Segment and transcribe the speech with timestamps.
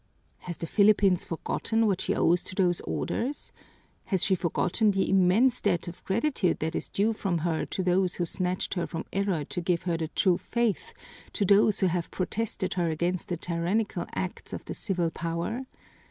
[0.39, 3.51] "Has the Philippines forgotten what she owes to those orders?
[4.05, 8.15] Has she forgotten the immense debt of gratitude that is due from her to those
[8.15, 10.95] who snatched her from error to give her the true faith,
[11.33, 15.67] to those who have protected her against the tyrannical acts of the civil power?